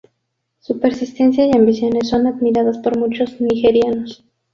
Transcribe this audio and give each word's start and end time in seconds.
Su 0.57 0.79
persistencia 0.79 1.45
y 1.45 1.51
ambiciones 1.55 2.09
son 2.09 2.25
admiradas 2.25 2.79
por 2.79 2.97
muchos 2.97 3.39
nigerianos. 3.39 4.25